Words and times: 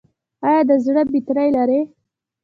ایا 0.47 0.61
د 0.69 0.71
زړه 0.85 1.01
بطرۍ 1.11 1.49
لرئ؟ 1.55 1.81